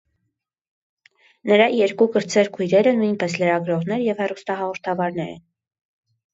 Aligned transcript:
Նրա 1.51 1.67
երկու 1.81 2.07
կրտսեր 2.17 2.51
քույրերը 2.57 2.95
նույնպես 3.03 3.37
լրագրողներ 3.45 4.05
և 4.09 4.25
հեռուստահաղորդավարներ 4.25 5.33
են։ 5.37 5.41